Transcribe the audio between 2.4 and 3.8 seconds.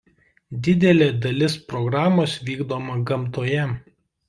vykdoma gamtoje.